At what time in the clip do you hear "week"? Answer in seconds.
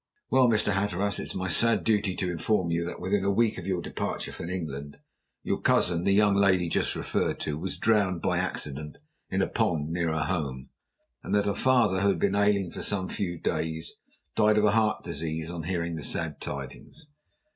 3.29-3.59